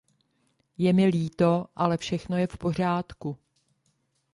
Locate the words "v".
2.47-2.57